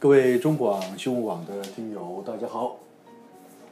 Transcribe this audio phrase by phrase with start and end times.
[0.00, 2.76] 各位中广新闻网的听友，大家好，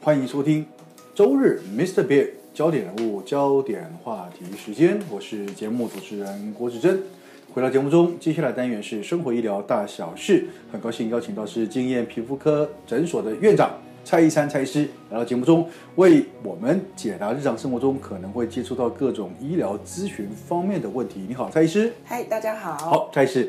[0.02, 0.66] 欢迎收听
[1.14, 2.04] 周日 Mr.
[2.04, 7.00] Bear 焦点人物、焦点话题时间，我是节目主持人郭志珍。
[7.54, 15.64] 回到节目中，接下来单元是生活医疗大小事，很高兴邀请到是经验皮肤科诊所的院长蔡一山蔡医师来到节目中，
[15.94, 21.24] 为我们解答日常生活中可能会接触到各种医疗咨询方面的问题。
[21.28, 21.92] 你好，蔡医师。
[22.04, 22.76] 嗨，大家好。
[22.76, 23.48] 好，蔡医师。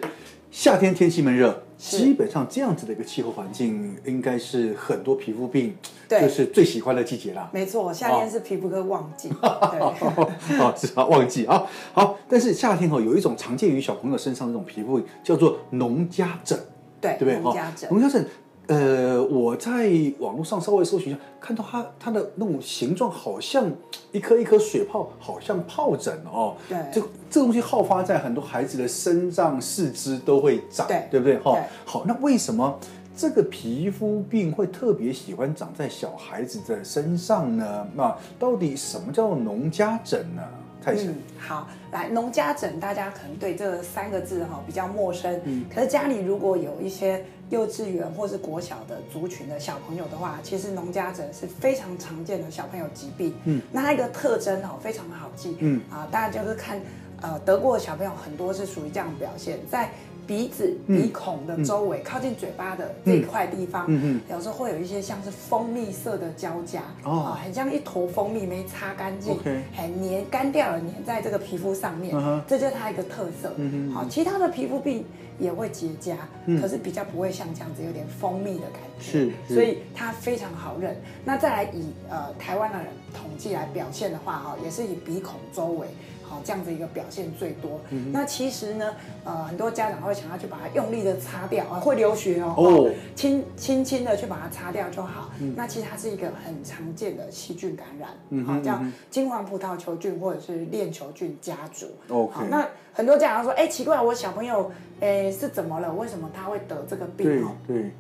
[0.52, 5.78] 夏天天气闷热，基本上这样子的一个气候环境，应该是很多皮肤病
[6.10, 7.50] 就是最喜欢的季节啦。
[7.54, 9.30] 没错，夏天是皮肤科旺季。
[9.42, 11.68] 哦，是啊，旺季啊。
[11.94, 16.60] 好，但是夏天哦有一种常见于小朋友身上的这种皮肤病，叫做农家疹。
[17.00, 17.40] 对，对不对？
[17.40, 17.90] 农家疹。
[17.92, 18.28] 农家疹。
[18.68, 19.90] 呃，我在
[20.20, 23.72] 网络上稍微搜寻一下，看到它它的那种形状好像
[24.12, 26.56] 一颗一颗水泡，好像疱疹哦。
[26.68, 31.38] 对，这这东西好发在很多孩子的身上、四肢都会长，对，对不对？
[31.40, 32.78] 哈、对，好，那为什么
[33.16, 37.88] 这个皮肤病会特别喜欢长在小孩子的身上呢？
[37.96, 40.44] 那到底什么叫农家疹呢？
[40.90, 45.38] 嗯，好，来农家疹，大家可能对这三个字哈比较陌生。
[45.44, 53.34] 嗯，可是家里如果有一些幼稚园或是国小的族群的小朋友的话，其实农家疹是非常常见的小朋友疾病。
[53.46, 55.56] 嗯，那它一个特征哦非常的好记。
[55.60, 56.82] 嗯啊，大家就是看
[57.22, 59.90] 呃得过的小朋友很多是属于这样的表现，在。
[60.28, 64.02] 鼻子、鼻孔的周围，嗯、靠近嘴巴的这一块地方，嗯。
[64.04, 69.36] 嗯、有时候会有一些像是蜂蜜色的胶痂，哦、很像一坨蜂蜜没擦干净，
[69.74, 73.54] 很粘干掉了，粘在这个皮肤上面，嗯、这就是它一个特色。
[73.56, 75.06] 嗯、好，其他的皮肤病
[75.40, 79.54] 也会结痂，嗯、可是比较不会像这样子有点蜂蜜的感觉，是，是。
[79.54, 80.96] 所以它非常好认。
[81.24, 85.88] 那再来以呃台湾的人统计来表现的话，哈，也是以鼻孔周围。
[86.28, 87.80] 好，这样子一个表现最多。
[87.90, 95.32] 嗯、那其实呢，呃，很多家长会想要去把它用力的擦掉啊，会流血哦，哦轻轻轻的去把它擦掉就好。
[95.40, 101.88] 嗯、那其实它是一个很常见的细菌感染，嗯、好，叫金黄葡萄球菌或者是链球菌家族。
[102.10, 105.94] Okay 好，那很多家长说，哎，奇怪，我小朋友，哎，是怎么了？
[105.94, 107.48] 为什么他会得这个病？
[107.66, 107.92] 对，对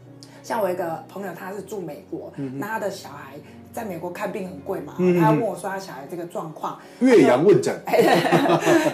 [0.43, 3.35] 像我一个朋友，他是住美国，嗯、那他的小孩。
[3.77, 7.79] 在美国看病很贵嘛，嗯、他要问我说他小孩这个状况，岳阳问诊。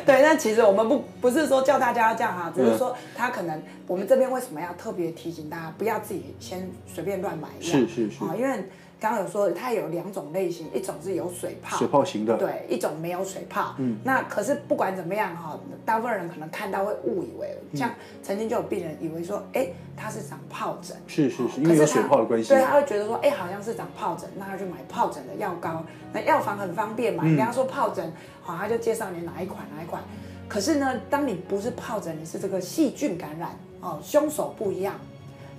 [0.05, 7.65] 对，那其实我们不不是说叫大家要这样哈，只是说他可能我们这边为什么要特别提醒大家不要自己先随便乱买药？
[7.65, 8.63] 是是是，因为。
[8.99, 13.75] 刚刚有说它有两种类型，一种是有水泡，水泡型的，对，一种没有水泡。
[13.77, 19.67] 嗯，那可是不管怎么样哈，大部分人可能看到会误以为，像曾经就有病人以为说，哎，
[19.97, 25.83] 他是长疱疹，是是是，因为有水泡的关系，对，他会觉得说，哎，好像是长疱疹，那他就买疱疹的药膏，
[26.13, 28.09] 那药房很方便嘛，你跟他说疱疹，
[28.41, 30.01] 好，他就介绍你哪一款哪一款。
[30.47, 33.49] 可是呢，当你不是疱疹，你是这个细菌感染
[33.81, 34.95] 哦，凶手不一样，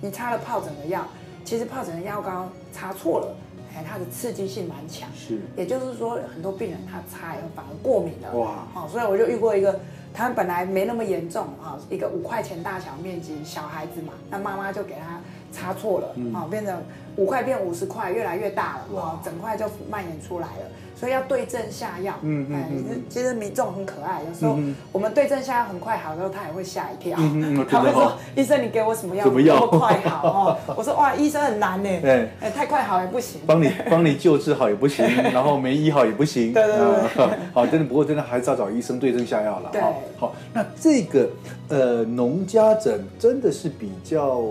[0.01, 1.05] 你擦了疱疹的药。
[1.45, 3.35] 其实疱疹的药膏擦错了，
[3.75, 9.79] 哎，它的刺激性蛮强，是，也就是说很多病人他擦以后反而过敏了，哇，好，所以我就遇过一个，
[10.11, 15.21] 他本来没那么严重啊，一个五块钱大小面积小孩子嘛，那妈妈就给他
[15.55, 16.75] 擦错了，啊，变成
[17.15, 20.65] 五块变五十块，越来越大了，哇，整块就蔓延出来了。
[20.97, 24.57] 所以要对症下药，嗯嗯，其实民众很可爱，有时候
[24.93, 27.19] 我们对症下药很快好，之后他也会吓一跳，
[27.69, 29.25] 他会说：“医生，你给我什么药？
[29.25, 30.23] 怎么样快好？”
[30.55, 39.81] 哦， 我说：“哇，医生很难呢，对，哎，太快好也不行，帮你帮你救治好也不行， 然后没医好也不行，对对对，好，真的不过真的还是要找医生对症下药了，对，
[40.17, 41.29] 好，那这个
[41.67, 44.45] 呃农家诊真的是比较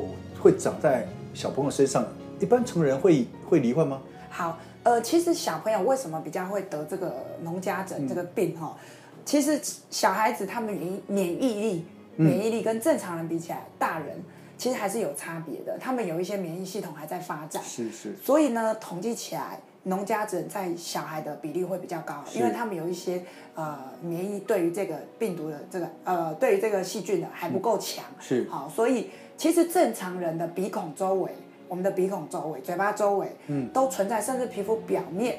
[0.44, 2.06] 会长在小朋友身上，
[2.38, 4.02] 一般成人会会罹患吗？
[4.28, 4.58] 好。
[4.82, 8.76] 呃，其实小朋友为什么比较会得这个农家疹这个病哈？
[8.76, 8.84] 嗯、
[9.24, 14.22] 其实小孩子他们免免疫力免疫力跟正常人比起来，大人
[14.58, 15.78] 其实还是有差别的。
[15.80, 18.14] 他们有一些免疫系统还在发展，是是。
[18.22, 23.22] 所以呢，统计起来，农家子在小孩的比例会比较高，因为他们有一些
[23.54, 28.68] 呃免疫对于这个病毒的这个呃对于这个细菌的还不够强，是好。
[28.68, 31.30] 所以其实正常人的鼻孔周围。
[31.66, 35.38] 我们的鼻孔周围、嘴巴周围，嗯，都存在，甚至皮肤表面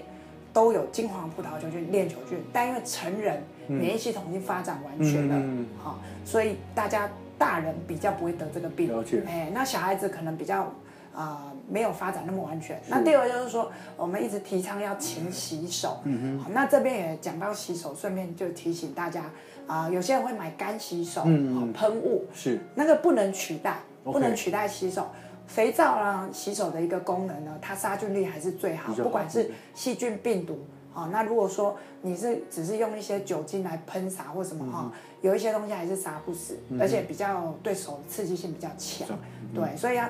[0.51, 2.43] 都有金黄葡萄球菌、链球菌。
[2.51, 7.07] 但因为成人免疫系统已经发展完全了，嗯，好，所以大家
[7.37, 8.91] 大人比较不会得这个病。
[8.91, 9.21] 了解。
[9.27, 10.73] 哎，那小孩子可能比较
[11.15, 12.79] 啊没有发展那么完全。
[12.87, 15.99] 那第二就是说，我们一直提倡要勤洗手。
[16.03, 16.43] 嗯哼。
[16.43, 19.23] 好，那这边也讲到洗手，顺便就提醒大家
[19.65, 25.07] 啊，有些人会买干洗手，嗯，喷雾是那个不能取代，不能取代洗手。
[25.47, 30.57] 肥皂呢，洗手的一个功能呢，它杀菌力还是最好，不管是细菌、病毒，
[30.91, 34.91] 哦，那如果说你是只是用一些酒精来喷洒或什么哈、嗯哦，
[35.21, 40.09] 有一些东西还是杀不死，嗯、而且比较对手刺激性比较强，嗯、对，所以要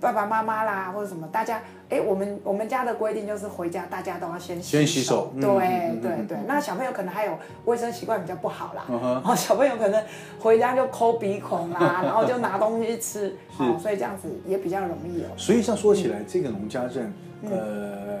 [0.00, 6.38] 爸爸妈妈啦或者什么，大家，哎，我们我们家的规定就是回家大家都要先洗手，先洗手，对、嗯、对对。
[6.46, 10.02] 那小朋友可能还有卫生习惯比较不好啦，哦、嗯，小朋友可能
[10.38, 15.28] 回家就抠鼻孔啦， 然后就拿东西吃，哦，所以这样子也比较容易哦。
[15.36, 17.12] 所以像说起来，嗯、这个农家症，
[17.44, 18.18] 呃。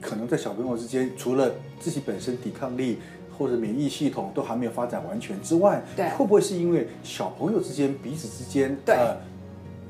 [0.00, 1.50] 可能在小朋友之间，除了
[1.80, 3.00] 自己本身抵抗力
[3.38, 9.16] 或者免疫系统都还没有发展完全之外，对，会不会是因为小朋友之间彼此之间对、呃、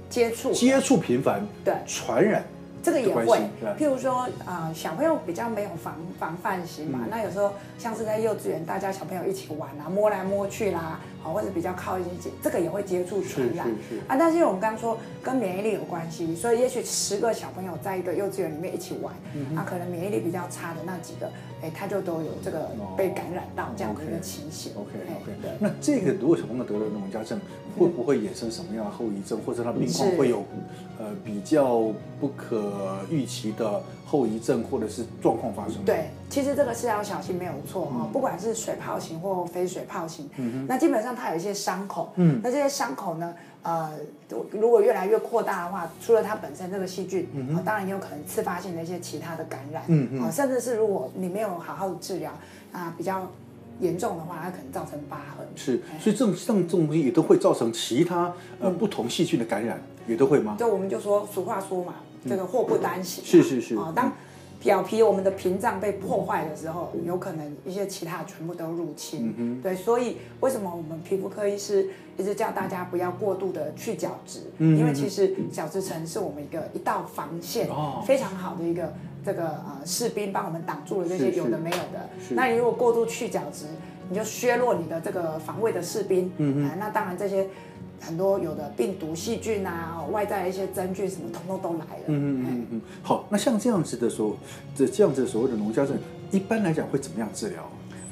[0.09, 1.75] 接触接触频繁，对。
[1.87, 2.43] 传染？
[2.83, 3.25] 这个也会，
[3.79, 12.07] 譬如说，啊、呃，小朋友比较没有防防范心嘛，嗯、那有时候像是在幼稚园，大家小朋友一起玩啊，摸来摸去啦，好，或者比较靠近，
[12.43, 13.67] 这个也会接触传染
[14.07, 14.15] 啊。
[14.19, 21.33] 但是因为我们刚刚说跟免疫力有关系，所以也许十个小朋友在一个幼稚园里面一起玩，嗯、啊，可能免疫力比较差的那几个，
[21.63, 22.69] 哎，他就都有这个
[22.99, 24.73] 被感染到这样的一个情形。
[24.77, 24.91] OK
[25.23, 30.45] OK，, 那这个如果小朋友得了农家症，嗯、会不会衍生什么样的后遗症，或者他病况会有
[30.99, 31.91] 呃比较
[32.21, 32.75] 不可？
[32.75, 35.85] 呃，预期的后遗症或者是状况发生。
[35.85, 38.09] 对，其实这个是要小心，没有错哈。
[38.13, 43.93] 不管是水泡型或非水泡型，嗯，那基本上它有一些伤口，嗯，那这些伤口呢，呃，
[44.51, 52.33] 如果越来越扩大的话，除了它本身这个细菌，嗯，当然也有可能次发性的一些其他的感染，嗯嗯，甚至是如果你没有好好的治疗，
[52.73, 53.31] 啊，比较
[53.79, 55.47] 严重的话，它可能造成疤痕。
[55.55, 60.57] 是，所以这种像这种东西也都会造成其他呃不同细菌的感染，也都会吗？
[60.59, 61.95] 就我们就说俗话说嘛。
[62.27, 63.77] 这个祸不单行，是是是。
[63.77, 64.11] 啊，当
[64.65, 69.35] 表皮我们的屏障被破坏的时候，有可能一些其他全部都入侵。
[69.37, 74.41] 嗯、对，所以为什么我们皮肤科医师一直叫大家不要过度的去角质？
[74.57, 78.91] 嗯，因为其实角质层是我们一个一道防线，哦，非常好的一个
[79.23, 82.09] 这个呃士兵，帮我们挡住了这些有的没有的。
[82.31, 83.67] 那你如果过度去角质，
[84.09, 86.33] 你就削弱你的这个防卫的士兵。
[86.39, 87.47] 嗯、呃、那当然这些。
[88.07, 92.05] 很多有的病毒、细菌啊，外在的一些真菌什么，统统都来了。
[92.07, 92.81] 嗯嗯嗯嗯。
[93.03, 94.37] 好，那像这样子的说，
[94.77, 95.97] 这这样子所谓的农家症，
[96.31, 97.63] 一般来讲会怎么样治疗？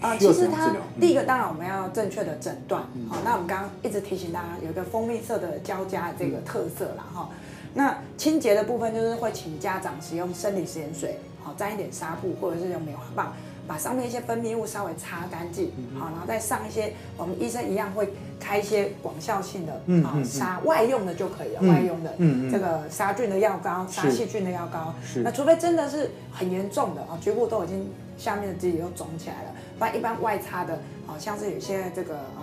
[0.01, 2.83] 啊，其实它第一个当然我们要正确的诊断。
[3.09, 7.29] 好，那我们刚刚一直提醒大家有一个蜂蜜色的交加这个特色啦哈。
[7.75, 13.33] 那清洁的部分就是会请家长使用生理食盐水，好沾一点纱布或者是用棉花棒。
[13.65, 18.13] 把上面一些分泌物稍微擦干净，好，然后再上一些我们医生一样会
[18.43, 19.73] 开一些广效性的
[20.05, 22.13] 啊杀外用的就可以了，外用的
[22.51, 24.93] 这个杀菌的药膏、杀细菌的药膏。
[25.23, 32.43] 那除非真的是很严重的啊，局部都已经下面的自己都肿起来了，不然一般外擦的，好像是有些这个呃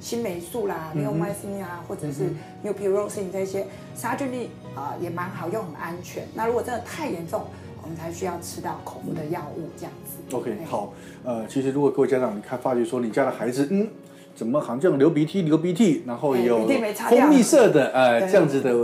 [0.00, 2.32] 新霉素啦、尼欧迈辛啊，或者是
[2.64, 3.66] mupirocin 这些
[3.96, 6.24] 杀菌力啊也蛮好用、很安全。
[6.34, 7.42] 那如果真的太严重，
[7.82, 10.36] 我们才需要吃到口服的药物这样子。
[10.36, 10.92] OK，好，
[11.24, 13.88] 呃，其实如果各位家长你看发觉说你家的孩子，嗯，
[14.34, 16.66] 怎么好像流鼻涕流鼻涕，然后有
[17.08, 18.74] 蜂蜜色的呃这样子的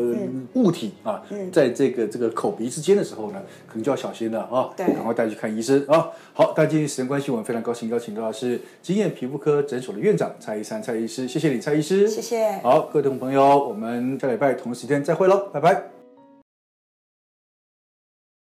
[0.55, 1.23] 物体啊，
[1.53, 6.09] 在这个这个口鼻之间的时候呢，可能就要小心了啊，对，赶快带去看医生啊。
[6.33, 12.53] 好，但今天时间关系，我们非常高兴邀请到的是经验皮肤科诊所的院长蔡医生蔡医师，谢谢你蔡医师，谢谢。
[12.63, 15.98] 好，各位听众朋友，我们下礼拜同时间再会喽，拜拜。